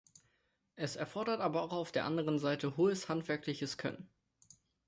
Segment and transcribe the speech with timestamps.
[0.77, 4.09] Es erfordert aber auch auf der anderen Seite hohes handwerkliches Können.